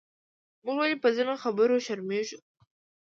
موږ 0.65 0.77
ولې 0.79 0.97
پۀ 1.01 1.09
ځینو 1.15 1.33
خبرو 1.43 1.83
شرمېږو؟ 1.85 2.39